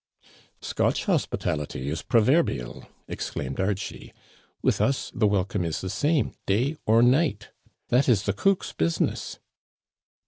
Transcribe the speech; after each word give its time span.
"Scotch 0.61 1.05
hospitality 1.05 1.87
is 1.87 2.01
proverbial," 2.01 2.87
exclaimed 3.07 3.59
Archie. 3.59 4.11
With 4.63 4.81
us 4.81 5.11
the 5.13 5.27
welcome 5.27 5.63
is 5.63 5.79
the 5.81 5.91
same 5.91 6.31
day 6.47 6.75
or 6.87 7.03
night. 7.03 7.51
That 7.89 8.09
is 8.09 8.23
the 8.23 8.33
cook's 8.33 8.73
business." 8.73 9.37